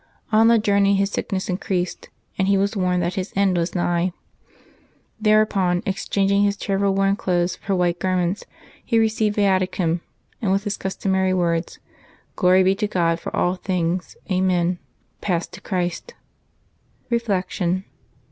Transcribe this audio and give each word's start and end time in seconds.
On 0.31 0.47
the 0.47 0.57
journey 0.57 0.95
his 0.95 1.11
sickness 1.11 1.47
increased, 1.47 2.09
and 2.35 2.47
he 2.47 2.57
was 2.57 2.75
warned 2.75 3.03
that 3.03 3.13
his 3.13 3.31
end 3.35 3.55
was 3.55 3.75
nigh. 3.75 4.13
Thereupon, 5.19 5.83
exchang 5.83 6.31
ing 6.31 6.41
his 6.41 6.57
travel 6.57 6.95
stained 6.95 7.19
clothes 7.19 7.57
for 7.57 7.75
white 7.75 7.99
garments, 7.99 8.43
he 8.83 8.97
re 8.97 9.07
ceived 9.09 9.35
Yiaticum, 9.37 10.01
and 10.41 10.51
with 10.51 10.63
his 10.63 10.77
customary 10.77 11.35
words," 11.35 11.77
Glory 12.35 12.63
be 12.63 12.73
to 12.77 12.87
God 12.87 13.19
for 13.19 13.35
all 13.35 13.53
things. 13.53 14.17
Amen," 14.31 14.79
passed 15.21 15.53
to 15.53 15.61
Christ. 15.61 16.15
Reflection. 17.11 17.83